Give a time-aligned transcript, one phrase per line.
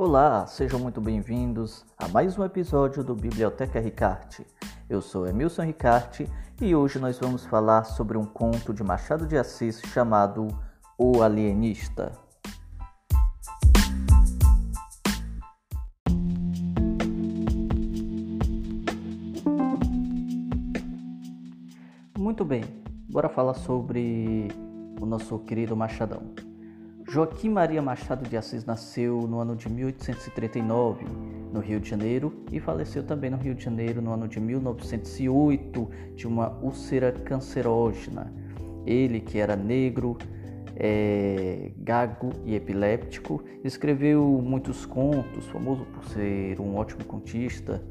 [0.00, 4.46] Olá, sejam muito bem-vindos a mais um episódio do Biblioteca Ricarte.
[4.88, 6.30] Eu sou Emilson Ricarte
[6.62, 10.46] e hoje nós vamos falar sobre um conto de Machado de Assis chamado
[10.96, 12.12] O Alienista.
[22.16, 22.62] Muito bem,
[23.10, 24.46] bora falar sobre
[25.00, 26.47] o nosso querido Machadão.
[27.10, 31.06] Joaquim Maria Machado de Assis nasceu no ano de 1839
[31.50, 35.88] no Rio de Janeiro e faleceu também no Rio de Janeiro no ano de 1908
[36.14, 38.30] de uma úlcera cancerógena.
[38.84, 40.18] Ele, que era negro,
[40.76, 47.82] é, gago e epiléptico, escreveu muitos contos, famoso por ser um ótimo contista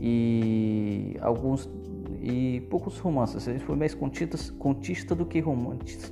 [0.00, 1.68] e alguns
[2.22, 3.44] e poucos romances.
[3.48, 5.42] Ele foi mais contista, contista do, que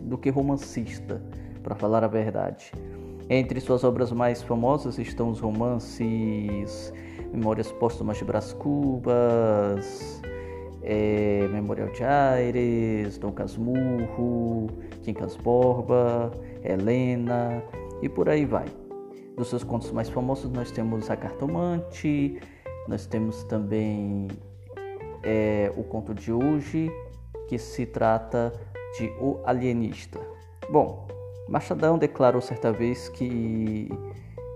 [0.00, 1.22] do que romancista
[1.62, 2.72] para falar a verdade.
[3.28, 6.92] Entre suas obras mais famosas estão os romances
[7.32, 10.20] Memórias Póstumas de Brás Cubas,
[10.82, 14.66] é, Memorial de Aires, Dom Casmurro,
[15.02, 16.32] Quincas Borba,
[16.64, 17.62] Helena
[18.02, 18.66] e por aí vai.
[19.36, 22.40] Dos seus contos mais famosos nós temos A Cartomante,
[22.88, 24.26] nós temos também
[25.22, 26.90] é, o conto de hoje,
[27.48, 28.52] que se trata
[28.98, 30.20] de O Alienista.
[30.70, 31.06] Bom,
[31.50, 33.90] Machadão declarou certa vez que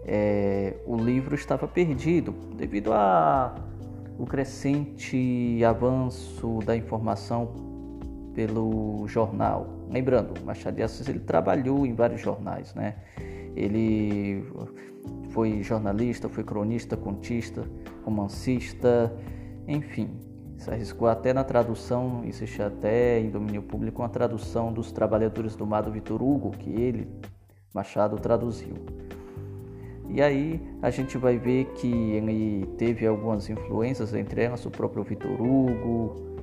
[0.06, 3.56] é, o livro estava perdido devido ao
[4.28, 7.52] crescente avanço da informação
[8.32, 9.66] pelo jornal.
[9.90, 12.94] Lembrando, Machado de Assis ele trabalhou em vários jornais, né?
[13.56, 14.44] Ele
[15.30, 17.64] foi jornalista, foi cronista, contista,
[18.04, 19.12] romancista,
[19.66, 20.10] enfim,
[20.56, 25.66] se arriscou até na tradução, existe até em domínio público uma tradução dos Trabalhadores do
[25.66, 27.08] Mar do Vitor Hugo, que ele,
[27.72, 28.74] Machado, traduziu.
[30.08, 35.02] E aí a gente vai ver que ele teve algumas influências, entre elas o próprio
[35.02, 36.34] Vitor Hugo,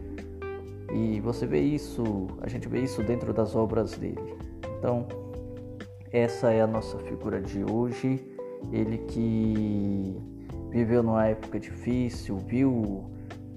[0.94, 4.36] e você vê isso, a gente vê isso dentro das obras dele.
[4.78, 5.08] Então,
[6.12, 8.20] essa é a nossa figura de hoje.
[8.72, 10.16] Ele que
[10.70, 13.06] viveu numa época difícil, viu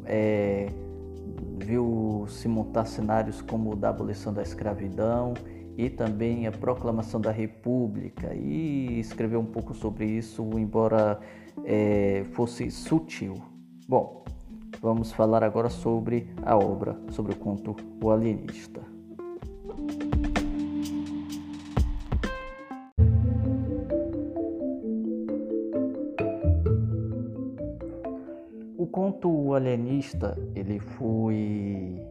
[0.07, 0.69] é,
[1.59, 5.35] viu se montar cenários como o da abolição da escravidão
[5.77, 11.19] e também a proclamação da República e escreveu um pouco sobre isso, embora
[11.65, 13.35] é, fosse sutil.
[13.89, 14.25] Bom,
[14.81, 18.94] vamos falar agora sobre a obra, sobre o conto O Alienista.
[28.85, 32.07] O conto alienista ele foi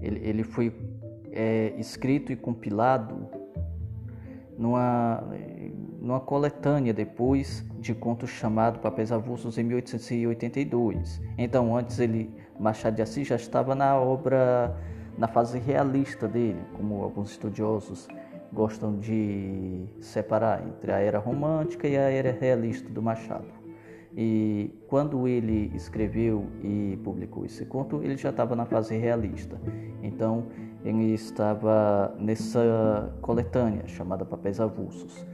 [0.00, 0.74] ele, ele foi
[1.30, 3.28] é, escrito e compilado
[4.56, 5.22] numa
[6.00, 11.20] numa coletânea depois de contos chamado Papéis Avulsos em 1882.
[11.36, 14.74] Então antes ele Machado de Assis já estava na obra
[15.18, 18.08] na fase realista dele, como alguns estudiosos
[18.50, 23.67] gostam de separar entre a era romântica e a era realista do Machado.
[24.20, 29.60] E quando ele escreveu e publicou esse conto, ele já estava na fase realista.
[30.02, 30.46] Então,
[30.84, 35.24] ele estava nessa coletânea chamada Papéis Avulsos.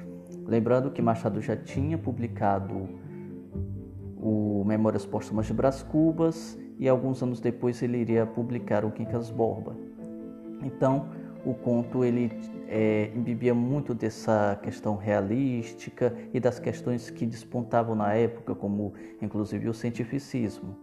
[0.46, 2.74] Lembrando que Machado já tinha publicado
[4.18, 9.30] o Memórias Póstumas de Brás Cubas e alguns anos depois ele iria publicar o Quincas
[9.30, 9.74] Borba.
[10.62, 11.08] Então,
[11.44, 12.30] o conto ele
[12.68, 13.10] é,
[13.54, 20.76] muito dessa questão realística e das questões que despontavam na época, como inclusive o cientificismo.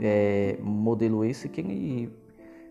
[0.00, 2.10] É, modelo esse que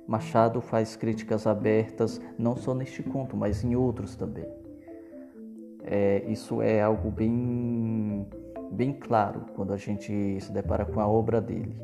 [0.06, 4.46] Machado faz críticas abertas não só neste conto, mas em outros também.
[5.86, 8.28] É, isso é algo bem,
[8.72, 11.76] bem claro quando a gente se depara com a obra dele.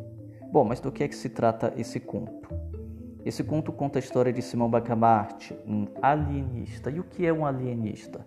[0.51, 2.49] Bom, mas do que é que se trata esse conto?
[3.25, 6.89] Esse conto conta a história de Simão Bacamarte, um alienista.
[6.89, 8.25] E o que é um alienista?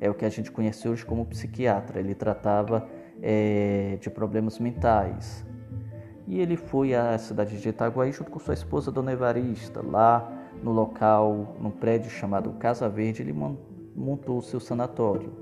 [0.00, 1.98] É o que a gente conhece hoje como psiquiatra.
[1.98, 2.88] Ele tratava
[3.20, 5.44] é, de problemas mentais.
[6.26, 9.82] E ele foi à cidade de Itaguaí junto com sua esposa, Dona Evarista.
[9.84, 10.30] Lá
[10.62, 13.34] no local, num prédio chamado Casa Verde, ele
[13.96, 15.32] montou o seu sanatório.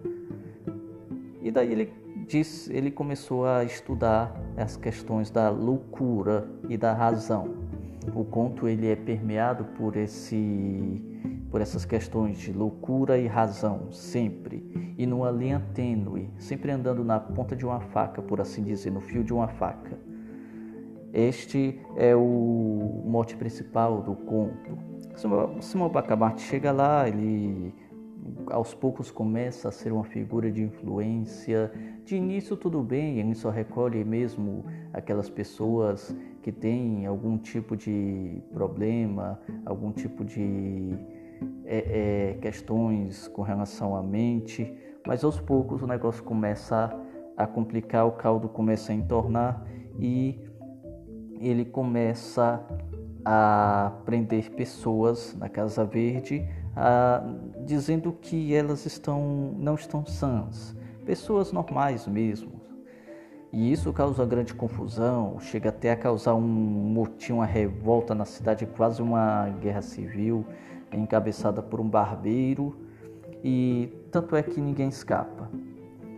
[1.43, 1.93] E daí ele
[2.27, 7.66] disse, ele começou a estudar as questões da loucura e da razão
[8.15, 11.03] o conto ele é permeado por esse
[11.51, 17.19] por essas questões de loucura e razão, sempre, e numa linha tênue, sempre andando na
[17.21, 19.99] ponta de uma faca, por assim dizer, no fio de uma faca.
[21.13, 24.77] Este é o mote principal do conto.
[25.61, 27.73] Simão Bacamarte chega lá, ele
[28.49, 31.73] aos poucos começa a ser uma figura de influência.
[32.05, 36.15] De início tudo bem, ele só recolhe mesmo aquelas pessoas
[36.47, 40.97] que têm algum tipo de problema, algum tipo de
[41.65, 44.73] é, é, questões com relação à mente,
[45.05, 46.97] mas aos poucos o negócio começa
[47.37, 49.67] a, a complicar, o caldo começa a entornar
[49.99, 50.41] e
[51.41, 52.65] ele começa
[53.25, 57.25] a prender pessoas na Casa Verde, a,
[57.65, 62.56] dizendo que elas estão, não estão sãs, pessoas normais mesmo.
[63.53, 68.67] E isso causa grande confusão, chega até a causar um motim, uma revolta na cidade,
[68.67, 70.45] quase uma guerra civil,
[70.93, 72.77] encabeçada por um barbeiro,
[73.43, 75.49] e tanto é que ninguém escapa.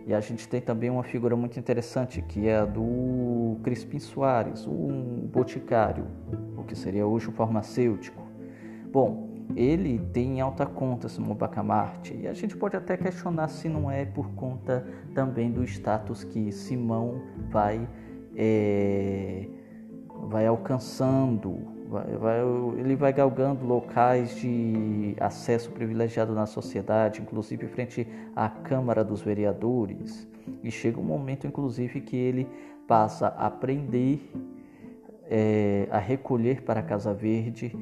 [0.07, 4.65] E a gente tem também uma figura muito interessante que é a do Crispim Soares,
[4.65, 6.07] um boticário,
[6.57, 8.23] o que seria hoje um farmacêutico.
[8.91, 13.67] Bom, ele tem em alta conta Simão Bacamarte e a gente pode até questionar se
[13.67, 17.87] não é por conta também do status que Simão vai,
[18.35, 19.47] é,
[20.29, 22.39] vai alcançando Vai, vai,
[22.77, 30.27] ele vai galgando locais de acesso privilegiado na sociedade, inclusive frente à Câmara dos Vereadores.
[30.63, 32.47] E chega um momento, inclusive, que ele
[32.87, 34.31] passa a aprender,
[35.27, 37.75] é, a recolher para a Casa Verde,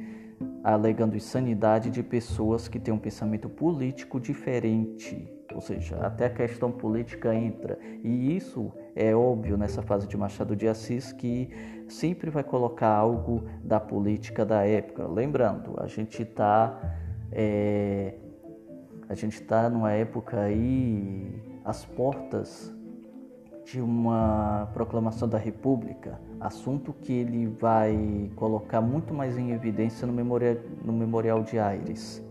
[0.74, 6.70] alegando insanidade de pessoas que têm um pensamento político diferente ou seja, até a questão
[6.70, 7.78] política entra.
[8.04, 11.48] E isso é óbvio nessa fase de Machado de Assis que
[11.88, 15.06] sempre vai colocar algo da política da época.
[15.06, 16.78] Lembrando, a gente está
[17.32, 18.14] é,
[19.08, 22.74] a gente está numa época aí às portas
[23.70, 30.12] de uma proclamação da República, assunto que ele vai colocar muito mais em evidência no
[30.12, 32.22] memorial, no memorial de Aires.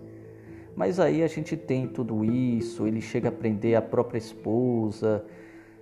[0.75, 5.23] Mas aí a gente tem tudo isso, ele chega a prender a própria esposa,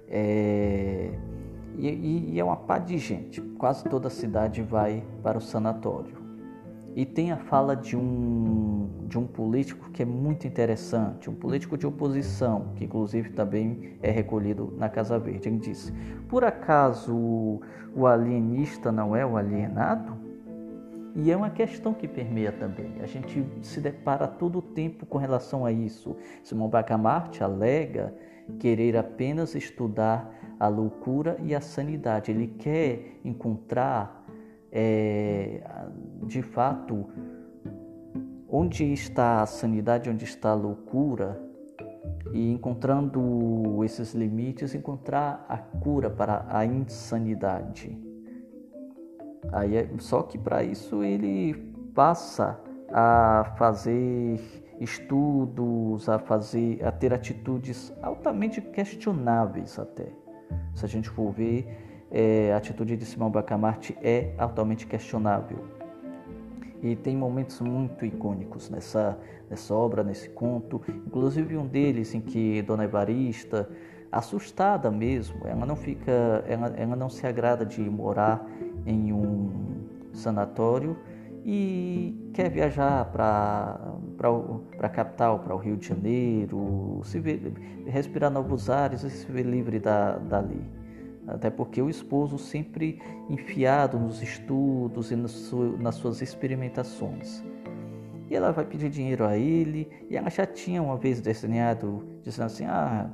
[0.09, 1.11] é...
[1.77, 3.41] E, e, é uma pá de gente.
[3.41, 6.24] Quase toda a cidade vai para o sanatório.
[6.95, 11.77] E tem a fala de um, de um político que é muito interessante, um político
[11.77, 15.49] de oposição, que inclusive também é recolhido na Casa Verde.
[15.49, 15.91] Ele disse:
[16.29, 17.13] Por acaso
[17.93, 20.25] o alienista não é o alienado?
[21.15, 22.93] E é uma questão que permeia também.
[23.01, 26.15] A gente se depara todo o tempo com relação a isso.
[26.43, 28.13] Simão Bacamarte alega
[28.59, 32.31] querer apenas estudar a loucura e a sanidade.
[32.31, 34.24] Ele quer encontrar,
[34.77, 35.61] é,
[36.27, 37.07] de fato,
[38.49, 41.41] onde está a sanidade, onde está a loucura,
[42.33, 47.97] e encontrando esses limites, encontrar a cura para a insanidade.
[49.53, 51.53] Aí, é, só que para isso ele
[51.93, 52.59] passa
[52.91, 54.41] a fazer
[54.81, 60.11] estudos, a fazer, a ter atitudes altamente questionáveis até.
[60.73, 65.65] Se a gente for ver, é, a atitude de Simão Bacamarte é altamente questionável.
[66.81, 69.17] E tem momentos muito icônicos nessa,
[69.49, 73.67] nessa obra, nesse conto, inclusive um deles em que Dona Evarista,
[74.11, 78.45] assustada mesmo, ela não fica, ela, ela não se agrada de morar
[78.85, 80.95] em um sanatório
[81.43, 83.77] e quer viajar para
[84.79, 87.53] a capital, para o Rio de Janeiro, se ver,
[87.85, 90.84] respirar novos ares e se ver livre da, dali.
[91.27, 97.43] Até porque o esposo sempre enfiado nos estudos e nas suas experimentações.
[98.29, 102.45] E ela vai pedir dinheiro a ele, e ela já tinha uma vez desenhado, dizendo
[102.45, 103.09] assim: Ah,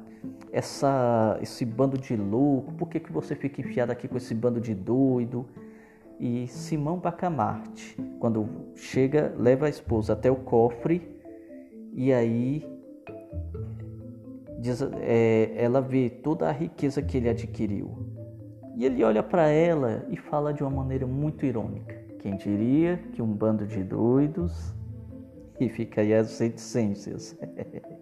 [0.52, 4.60] essa, esse bando de louco, por que, que você fica enfiado aqui com esse bando
[4.60, 5.46] de doido?
[6.20, 11.20] E Simão Bacamarte, quando chega, leva a esposa até o cofre
[11.94, 12.64] e aí
[14.62, 17.98] diz, é, ela vê toda a riqueza que ele adquiriu.
[18.76, 21.94] E ele olha para ela e fala de uma maneira muito irônica.
[22.20, 24.74] Quem diria que um bando de doidos
[25.60, 27.38] e fica aí as reticências.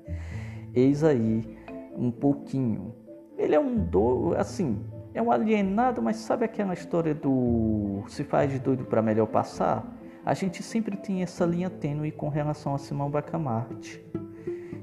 [0.76, 1.58] Eis aí
[1.98, 2.94] um pouquinho.
[3.38, 4.80] Ele é um do, assim,
[5.14, 9.98] é um alienado, mas sabe aquela história do se faz de doido para melhor passar?
[10.26, 14.04] A gente sempre tem essa linha tênue com relação a Simão Bacamarte.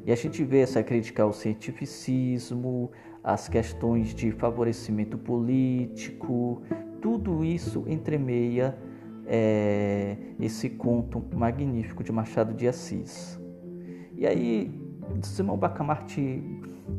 [0.04, 2.90] E a gente vê essa crítica ao cientificismo,
[3.22, 6.62] as questões de favorecimento político,
[7.00, 8.76] tudo isso entremeia
[9.26, 13.38] é, esse conto magnífico de Machado de Assis.
[14.16, 14.72] E aí,
[15.22, 16.42] Simão Bacamarte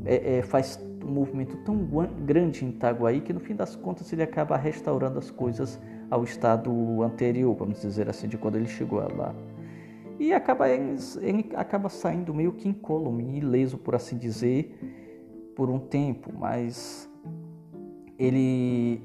[0.06, 1.77] é, é, faz um movimento tão
[2.25, 5.79] grande em Itaguaí que no fim das contas ele acaba restaurando as coisas
[6.10, 9.34] ao estado anterior, vamos dizer assim, de quando ele chegou lá.
[10.20, 14.78] E acaba, ele acaba saindo meio que incólume, ileso, por assim dizer,
[15.56, 17.10] por um tempo, mas
[18.18, 19.02] ele,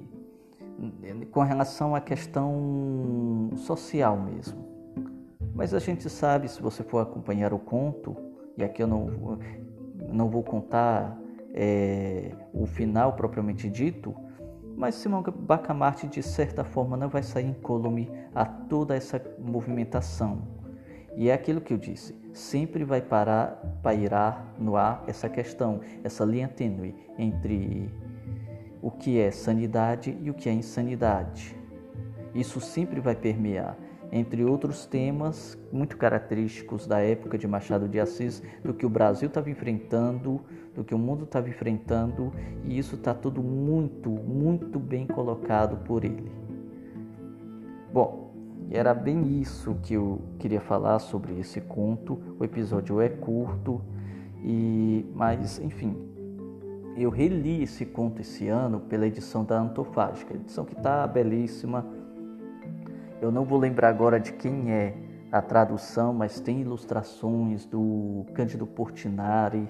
[1.31, 4.63] com relação à questão social mesmo.
[5.55, 8.17] Mas a gente sabe, se você for acompanhar o conto,
[8.57, 9.39] e aqui eu não,
[10.09, 11.19] não vou contar
[11.53, 14.15] é, o final propriamente dito,
[14.75, 20.62] mas Simão Bacamarte de certa forma não vai sair incólume a toda essa movimentação.
[21.17, 26.25] E é aquilo que eu disse, sempre vai parar, pairar no ar essa questão, essa
[26.25, 27.91] linha tênue entre
[28.81, 31.57] o que é sanidade e o que é insanidade.
[32.35, 33.77] Isso sempre vai permear,
[34.11, 39.29] entre outros temas muito característicos da época de Machado de Assis, do que o Brasil
[39.29, 40.41] estava enfrentando,
[40.75, 42.33] do que o mundo estava enfrentando,
[42.65, 46.33] e isso está tudo muito, muito bem colocado por ele.
[47.93, 48.32] Bom,
[48.73, 52.19] era bem isso que eu queria falar sobre esse conto.
[52.41, 53.83] O episódio é curto
[54.43, 55.97] e mas enfim,
[56.97, 61.87] eu reli esse conto esse ano pela edição da Antofágica, edição que está belíssima.
[63.21, 64.97] Eu não vou lembrar agora de quem é
[65.31, 69.69] a tradução, mas tem ilustrações do Cândido Portinari,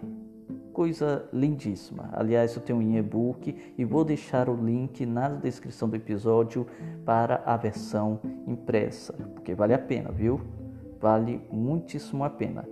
[0.72, 2.08] coisa lindíssima.
[2.12, 6.66] Aliás, eu tenho um e-book e vou deixar o link na descrição do episódio
[7.04, 10.40] para a versão impressa, porque vale a pena, viu?
[11.00, 12.66] Vale muitíssimo a pena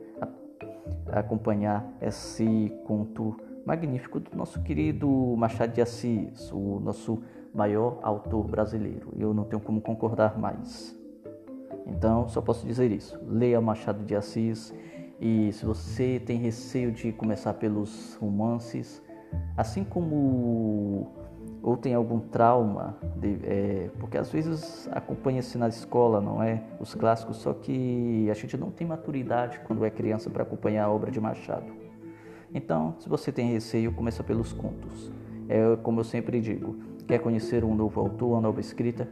[1.13, 7.23] acompanhar esse conto magnífico do nosso querido Machado de Assis, o nosso
[7.55, 9.13] maior autor brasileiro.
[9.19, 10.97] Eu não tenho como concordar mais.
[11.87, 13.19] Então, só posso dizer isso.
[13.27, 14.73] Leia Machado de Assis
[15.21, 19.03] e se você tem receio de começar pelos romances,
[19.57, 21.13] assim como
[21.63, 26.63] ou tem algum trauma, de, é, porque às vezes acompanha-se na escola, não é?
[26.81, 30.91] Os clássicos, só que a gente não tem maturidade quando é criança para acompanhar a
[30.91, 31.71] obra de Machado.
[32.55, 35.13] Então, se você tem receio, começa pelos contos.
[35.49, 39.07] É como eu sempre digo, quer conhecer um novo autor, uma nova escrita?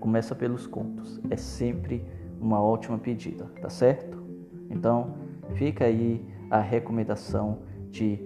[0.00, 1.20] Começa pelos contos.
[1.30, 2.04] É sempre
[2.40, 4.21] uma ótima pedida, tá certo?
[4.72, 5.14] Então,
[5.54, 8.18] fica aí a recomendação de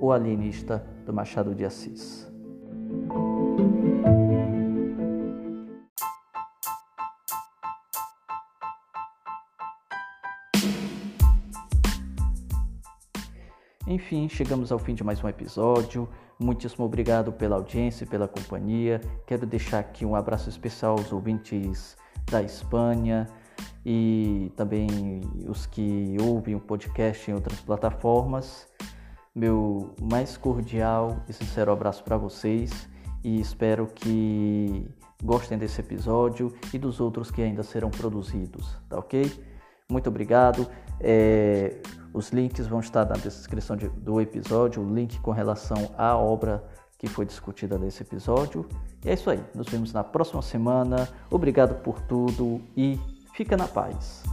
[0.00, 2.26] O Alienista do Machado de Assis.
[13.86, 16.08] Enfim, chegamos ao fim de mais um episódio.
[16.38, 19.00] Muitíssimo obrigado pela audiência e pela companhia.
[19.26, 21.96] Quero deixar aqui um abraço especial aos ouvintes
[22.30, 23.26] da Espanha,
[23.84, 28.66] e também os que ouvem o podcast em outras plataformas.
[29.34, 32.88] Meu mais cordial e sincero abraço para vocês
[33.22, 34.88] e espero que
[35.22, 39.30] gostem desse episódio e dos outros que ainda serão produzidos, tá ok?
[39.90, 40.68] Muito obrigado.
[41.00, 41.76] É,
[42.12, 46.64] os links vão estar na descrição de, do episódio, o link com relação à obra
[46.98, 48.68] que foi discutida nesse episódio.
[49.04, 49.40] E é isso aí.
[49.54, 51.08] Nos vemos na próxima semana.
[51.30, 52.98] Obrigado por tudo e
[53.38, 54.24] Fica na paz.